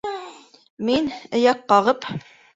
Мин, 0.87 1.11
эйәк 1.41 1.63
ҡағып: 1.75 2.11